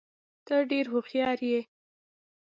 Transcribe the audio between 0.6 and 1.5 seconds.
ډېر هوښیار